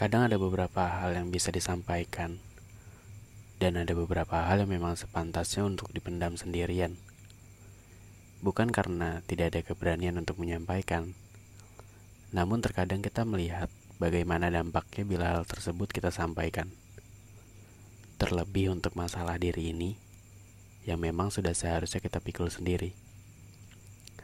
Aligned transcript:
Kadang 0.00 0.32
ada 0.32 0.40
beberapa 0.40 0.88
hal 0.88 1.12
yang 1.12 1.28
bisa 1.28 1.52
disampaikan 1.52 2.40
dan 3.60 3.76
ada 3.76 3.92
beberapa 3.92 4.48
hal 4.48 4.64
yang 4.64 4.72
memang 4.80 4.96
sepantasnya 4.96 5.60
untuk 5.68 5.92
dipendam 5.92 6.40
sendirian. 6.40 6.96
Bukan 8.40 8.72
karena 8.72 9.20
tidak 9.28 9.52
ada 9.52 9.60
keberanian 9.60 10.16
untuk 10.16 10.40
menyampaikan, 10.40 11.12
namun 12.32 12.64
terkadang 12.64 13.04
kita 13.04 13.28
melihat 13.28 13.68
bagaimana 14.00 14.48
dampaknya 14.48 15.04
bila 15.04 15.26
hal 15.36 15.44
tersebut 15.44 15.92
kita 15.92 16.08
sampaikan. 16.08 16.72
Terlebih 18.16 18.72
untuk 18.72 18.96
masalah 18.96 19.36
diri 19.36 19.76
ini 19.76 20.00
yang 20.88 20.96
memang 20.96 21.28
sudah 21.28 21.52
seharusnya 21.52 22.00
kita 22.00 22.24
pikul 22.24 22.48
sendiri. 22.48 22.96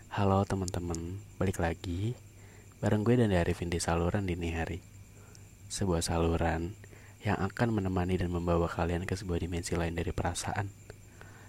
Halo 0.09 0.41
teman-teman, 0.49 1.21
balik 1.37 1.61
lagi 1.61 2.17
bareng 2.81 3.05
gue 3.05 3.21
dan 3.21 3.37
Arifin 3.37 3.69
di 3.69 3.77
saluran 3.77 4.25
dini 4.25 4.57
hari. 4.57 4.96
Sebuah 5.67 5.99
saluran 5.99 6.79
yang 7.27 7.43
akan 7.43 7.75
menemani 7.75 8.15
dan 8.15 8.31
membawa 8.31 8.71
kalian 8.71 9.03
ke 9.03 9.19
sebuah 9.19 9.43
dimensi 9.43 9.75
lain 9.75 9.99
dari 9.99 10.15
perasaan. 10.15 10.71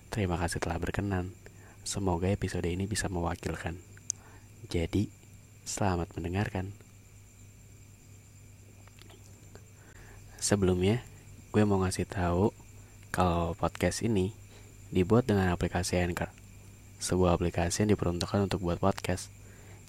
Terima 0.09 0.41
kasih 0.41 0.57
telah 0.57 0.81
berkenan. 0.81 1.37
Semoga 1.85 2.25
episode 2.25 2.65
ini 2.65 2.89
bisa 2.89 3.05
mewakilkan. 3.13 3.77
Jadi, 4.73 5.13
selamat 5.69 6.17
mendengarkan. 6.17 6.73
Sebelumnya, 10.41 11.05
gue 11.53 11.61
mau 11.61 11.77
ngasih 11.85 12.09
tahu 12.09 12.49
kalau 13.13 13.53
podcast 13.53 14.01
ini 14.01 14.33
dibuat 14.89 15.29
dengan 15.29 15.53
aplikasi 15.53 16.01
Anchor. 16.01 16.33
Sebuah 16.97 17.37
aplikasi 17.37 17.85
yang 17.85 17.93
diperuntukkan 17.93 18.49
untuk 18.49 18.65
buat 18.65 18.81
podcast. 18.81 19.29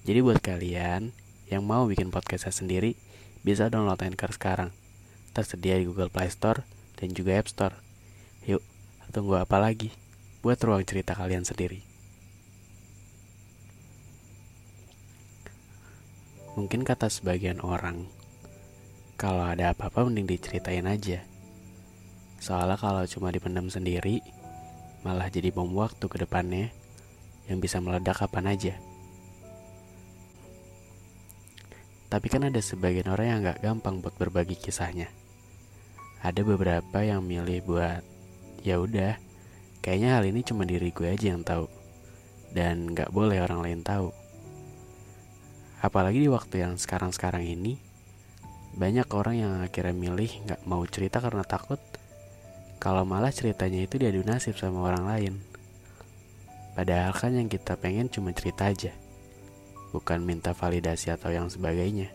Jadi 0.05 0.21
buat 0.21 0.45
kalian 0.45 1.17
yang 1.49 1.65
mau 1.65 1.89
bikin 1.89 2.13
podcastnya 2.13 2.53
sendiri, 2.53 2.93
bisa 3.49 3.73
download 3.73 4.05
Anchor 4.05 4.29
sekarang. 4.37 4.77
Tersedia 5.33 5.81
di 5.81 5.89
Google 5.89 6.13
Play 6.13 6.29
Store 6.29 6.69
dan 7.01 7.17
juga 7.17 7.41
App 7.41 7.49
Store. 7.49 7.81
Yuk, 8.45 8.61
tunggu 9.09 9.41
apa 9.41 9.57
lagi? 9.57 9.89
Buat 10.45 10.61
ruang 10.61 10.85
cerita 10.85 11.17
kalian 11.17 11.49
sendiri. 11.49 11.81
Mungkin 16.61 16.85
kata 16.85 17.09
sebagian 17.09 17.65
orang, 17.65 18.05
kalau 19.17 19.49
ada 19.49 19.73
apa-apa 19.73 20.05
mending 20.05 20.29
diceritain 20.29 20.85
aja. 20.85 21.25
Soalnya 22.45 22.77
kalau 22.77 23.09
cuma 23.09 23.33
dipendam 23.33 23.73
sendiri, 23.73 24.21
malah 25.01 25.33
jadi 25.33 25.49
bom 25.57 25.73
waktu 25.73 26.05
ke 26.05 26.21
depannya 26.21 26.69
yang 27.49 27.65
bisa 27.65 27.81
meledak 27.81 28.21
kapan 28.21 28.53
aja. 28.53 28.75
Tapi 32.09 32.27
kan 32.33 32.49
ada 32.49 32.61
sebagian 32.65 33.13
orang 33.13 33.27
yang 33.29 33.41
gak 33.45 33.61
gampang 33.61 34.01
buat 34.01 34.17
berbagi 34.17 34.57
kisahnya. 34.57 35.13
Ada 36.25 36.41
beberapa 36.41 37.05
yang 37.05 37.21
milih 37.21 37.69
buat 37.69 38.03
ya 38.65 38.81
udah, 38.81 39.21
kayaknya 39.85 40.19
hal 40.19 40.25
ini 40.25 40.41
cuma 40.41 40.65
diri 40.65 40.89
gue 40.91 41.09
aja 41.09 41.37
yang 41.37 41.45
tahu 41.45 41.69
dan 42.57 42.97
gak 42.97 43.13
boleh 43.13 43.45
orang 43.45 43.61
lain 43.61 43.81
tahu. 43.85 44.11
Apalagi 45.85 46.25
di 46.25 46.29
waktu 46.33 46.65
yang 46.65 46.75
sekarang-sekarang 46.75 47.45
ini, 47.45 47.79
banyak 48.75 49.07
orang 49.15 49.37
yang 49.39 49.53
akhirnya 49.61 49.95
milih 49.95 50.31
gak 50.49 50.65
mau 50.65 50.83
cerita 50.89 51.21
karena 51.21 51.45
takut 51.45 51.79
kalau 52.79 53.03
malah 53.03 53.35
ceritanya 53.35 53.85
itu 53.85 53.99
diadu 53.99 54.23
nasib 54.23 54.55
sama 54.55 54.87
orang 54.87 55.05
lain. 55.07 55.35
Padahal 56.79 57.11
kan 57.11 57.35
yang 57.35 57.51
kita 57.51 57.75
pengen 57.75 58.07
cuma 58.07 58.31
cerita 58.31 58.71
aja, 58.71 58.95
bukan 59.91 60.21
minta 60.21 60.53
validasi 60.53 61.13
atau 61.13 61.33
yang 61.33 61.49
sebagainya. 61.49 62.13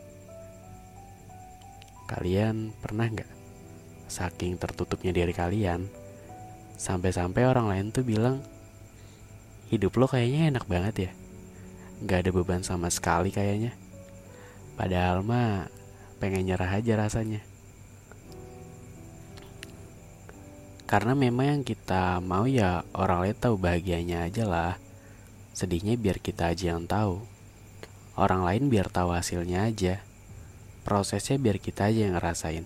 Kalian 2.06 2.75
pernah 2.78 3.09
nggak 3.09 3.31
saking 4.06 4.61
tertutupnya 4.61 5.09
diri 5.09 5.34
kalian, 5.34 5.89
sampai-sampai 6.78 7.50
orang 7.50 7.72
lain 7.72 7.89
tuh 7.89 8.06
bilang, 8.06 8.45
hidup 9.73 9.97
lo 9.97 10.06
kayaknya 10.06 10.53
enak 10.53 10.66
banget 10.69 10.95
ya, 11.09 11.12
nggak 12.06 12.19
ada 12.28 12.29
beban 12.29 12.62
sama 12.62 12.94
sekali 12.94 13.33
kayaknya. 13.33 13.73
Padahal 14.78 15.25
mah 15.25 15.69
pengen 16.22 16.45
nyerah 16.45 16.69
aja 16.69 16.94
rasanya. 16.97 17.41
Karena 20.85 21.17
memang 21.17 21.57
yang 21.57 21.63
kita 21.66 22.22
mau 22.22 22.45
ya 22.45 22.85
orang 22.94 23.25
lain 23.25 23.38
tahu 23.41 23.57
bahagianya 23.57 24.29
aja 24.29 24.45
lah. 24.45 24.78
Sedihnya 25.50 25.97
biar 25.97 26.22
kita 26.22 26.53
aja 26.53 26.78
yang 26.78 26.85
tahu. 26.85 27.32
Orang 28.13 28.46
lain 28.46 28.69
biar 28.69 28.90
tahu 28.94 29.13
hasilnya 29.13 29.66
aja. 29.66 30.03
Prosesnya 30.85 31.40
biar 31.40 31.57
kita 31.57 31.90
aja 31.90 32.06
yang 32.06 32.16
ngerasain. 32.19 32.66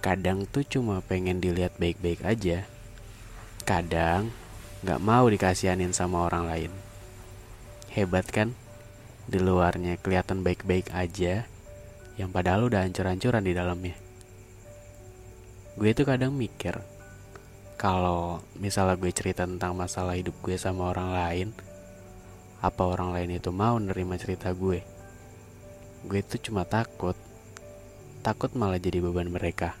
Kadang 0.00 0.48
tuh 0.48 0.64
cuma 0.64 1.02
pengen 1.04 1.40
dilihat 1.40 1.76
baik-baik 1.76 2.24
aja. 2.24 2.64
Kadang 3.64 4.32
gak 4.84 5.00
mau 5.00 5.28
dikasihanin 5.28 5.96
sama 5.96 6.28
orang 6.28 6.44
lain. 6.48 6.72
Hebat 7.92 8.28
kan? 8.28 8.52
Di 9.24 9.40
luarnya 9.40 9.96
kelihatan 9.96 10.44
baik-baik 10.44 10.92
aja, 10.92 11.48
yang 12.14 12.30
padahal 12.30 12.68
udah 12.70 12.84
hancur-hancuran 12.84 13.42
di 13.42 13.52
dalamnya 13.56 13.96
gue 15.74 15.90
tuh 15.90 16.06
kadang 16.06 16.30
mikir 16.30 16.78
kalau 17.74 18.38
misalnya 18.54 18.94
gue 18.94 19.10
cerita 19.10 19.42
tentang 19.42 19.74
masalah 19.74 20.14
hidup 20.14 20.38
gue 20.38 20.54
sama 20.54 20.94
orang 20.94 21.10
lain 21.10 21.48
apa 22.64 22.80
orang 22.88 23.12
lain 23.12 23.36
itu 23.36 23.52
mau 23.52 23.76
nerima 23.76 24.16
cerita 24.16 24.48
gue? 24.56 24.80
Gue 26.08 26.20
tuh 26.24 26.40
cuma 26.40 26.64
takut. 26.64 27.12
Takut 28.24 28.48
malah 28.56 28.80
jadi 28.80 29.04
beban 29.04 29.28
mereka. 29.28 29.76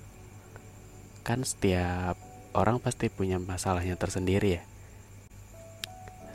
Kan 1.24 1.48
setiap 1.48 2.20
orang 2.52 2.76
pasti 2.84 3.08
punya 3.08 3.40
masalahnya 3.40 3.96
tersendiri 3.96 4.60
ya. 4.60 4.62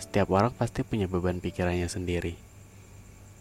Setiap 0.01 0.33
orang 0.33 0.49
pasti 0.57 0.81
punya 0.81 1.05
beban 1.05 1.37
pikirannya 1.37 1.85
sendiri. 1.85 2.33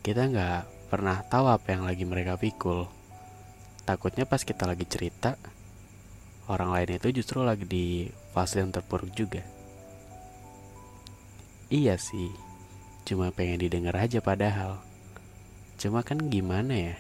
Kita 0.04 0.28
nggak 0.28 0.92
pernah 0.92 1.24
tahu 1.24 1.48
apa 1.48 1.72
yang 1.72 1.88
lagi 1.88 2.04
mereka 2.04 2.36
pikul. 2.36 2.92
Takutnya 3.88 4.28
pas 4.28 4.44
kita 4.44 4.68
lagi 4.68 4.84
cerita 4.84 5.40
orang 6.44 6.76
lain 6.76 7.00
itu 7.00 7.24
justru 7.24 7.40
lagi 7.40 7.64
di 7.64 8.12
fase 8.36 8.60
yang 8.60 8.68
terpuruk 8.68 9.08
juga. 9.16 9.40
Iya 11.68 12.00
sih, 12.00 12.47
cuma 13.08 13.32
pengen 13.32 13.64
didengar 13.64 13.96
aja 13.96 14.20
padahal. 14.20 14.84
Cuma 15.80 16.04
kan 16.04 16.20
gimana 16.28 16.76
ya, 16.76 16.96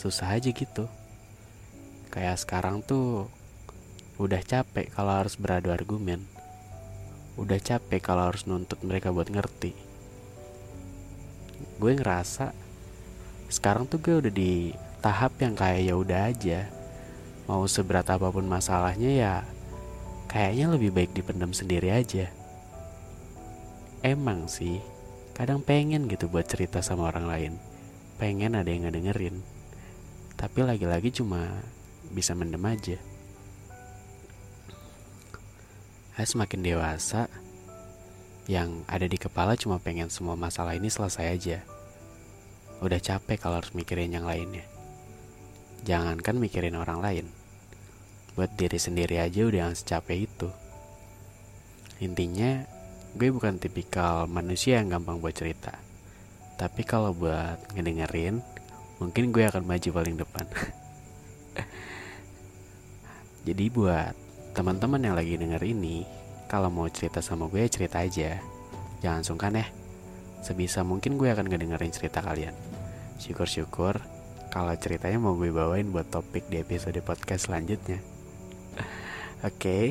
susah 0.00 0.32
aja 0.32 0.48
gitu. 0.48 0.88
Kayak 2.08 2.40
sekarang 2.40 2.80
tuh 2.80 3.28
udah 4.16 4.40
capek 4.40 4.88
kalau 4.96 5.12
harus 5.12 5.36
beradu 5.36 5.68
argumen. 5.68 6.24
Udah 7.36 7.60
capek 7.60 8.00
kalau 8.00 8.32
harus 8.32 8.48
nuntut 8.48 8.80
mereka 8.80 9.12
buat 9.12 9.28
ngerti. 9.28 9.76
Gue 11.76 11.92
ngerasa 11.92 12.56
sekarang 13.52 13.84
tuh 13.84 14.00
gue 14.00 14.16
udah 14.24 14.32
di 14.32 14.72
tahap 15.04 15.36
yang 15.44 15.52
kayak 15.52 15.84
ya 15.84 15.94
udah 15.94 16.20
aja 16.32 16.66
mau 17.46 17.62
seberat 17.68 18.08
apa 18.10 18.26
pun 18.32 18.42
masalahnya 18.42 19.12
ya 19.12 19.34
kayaknya 20.26 20.66
lebih 20.74 20.90
baik 20.90 21.12
dipendam 21.14 21.52
sendiri 21.54 21.92
aja. 21.94 22.32
Emang 24.02 24.50
sih, 24.50 24.82
kadang 25.36 25.60
pengen 25.60 26.08
gitu 26.08 26.32
buat 26.32 26.48
cerita 26.48 26.80
sama 26.80 27.12
orang 27.12 27.28
lain. 27.28 27.52
Pengen 28.16 28.56
ada 28.56 28.72
yang 28.72 28.88
ngedengerin. 28.88 29.44
Tapi 30.32 30.64
lagi-lagi 30.64 31.12
cuma 31.12 31.60
bisa 32.08 32.32
mendem 32.32 32.64
aja. 32.64 32.96
Saya 36.16 36.24
semakin 36.24 36.64
dewasa, 36.64 37.28
yang 38.48 38.88
ada 38.88 39.04
di 39.04 39.20
kepala 39.20 39.52
cuma 39.60 39.76
pengen 39.76 40.08
semua 40.08 40.32
masalah 40.32 40.72
ini 40.72 40.88
selesai 40.88 41.28
aja. 41.28 41.58
Udah 42.80 42.96
capek 42.96 43.36
kalau 43.36 43.60
harus 43.60 43.76
mikirin 43.76 44.16
yang 44.16 44.24
lainnya. 44.24 44.64
Jangankan 45.84 46.40
mikirin 46.40 46.80
orang 46.80 47.04
lain. 47.04 47.26
Buat 48.32 48.56
diri 48.56 48.80
sendiri 48.80 49.20
aja 49.20 49.44
udah 49.44 49.68
yang 49.68 49.76
secapek 49.76 50.24
itu. 50.24 50.48
Intinya, 52.00 52.64
gue 53.16 53.32
bukan 53.32 53.56
tipikal 53.56 54.28
manusia 54.28 54.76
yang 54.76 54.92
gampang 54.92 55.24
buat 55.24 55.32
cerita. 55.32 55.72
Tapi 56.60 56.84
kalau 56.84 57.16
buat 57.16 57.56
ngedengerin, 57.72 58.44
mungkin 59.00 59.32
gue 59.32 59.48
akan 59.48 59.64
maju 59.64 59.88
paling 59.88 60.20
depan. 60.20 60.44
Jadi 63.48 63.64
buat 63.72 64.12
teman-teman 64.52 65.00
yang 65.00 65.16
lagi 65.16 65.40
denger 65.40 65.64
ini, 65.64 66.04
kalau 66.44 66.68
mau 66.68 66.92
cerita 66.92 67.24
sama 67.24 67.48
gue 67.48 67.64
cerita 67.72 68.04
aja. 68.04 68.36
Jangan 69.00 69.24
sungkan 69.24 69.56
ya. 69.56 69.66
Sebisa 70.44 70.84
mungkin 70.84 71.16
gue 71.16 71.32
akan 71.32 71.48
ngedengerin 71.48 71.96
cerita 71.96 72.20
kalian. 72.20 72.52
Syukur-syukur 73.16 73.96
kalau 74.52 74.72
ceritanya 74.76 75.16
mau 75.16 75.36
gue 75.36 75.52
bawain 75.52 75.88
buat 75.88 76.08
topik 76.12 76.52
di 76.52 76.60
episode 76.60 77.00
podcast 77.00 77.48
selanjutnya. 77.48 78.00
Oke, 79.44 79.56
okay, 79.56 79.84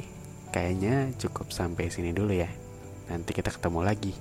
kayaknya 0.53 1.09
cukup 1.17 1.49
sampai 1.49 1.89
sini 1.89 2.13
dulu 2.13 2.33
ya. 2.33 2.64
Nanti 3.09 3.31
kita 3.31 3.53
ketemu 3.53 3.85
lagi. 3.85 4.13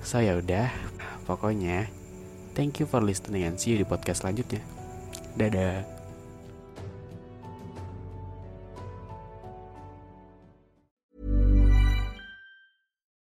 So 0.00 0.18
ya 0.20 0.36
udah, 0.40 0.72
pokoknya 1.28 1.92
thank 2.56 2.80
you 2.80 2.86
for 2.88 3.04
listening 3.04 3.44
and 3.44 3.60
see 3.60 3.76
you 3.76 3.78
di 3.80 3.86
podcast 3.88 4.24
selanjutnya. 4.24 4.64
Dadah. 5.36 5.99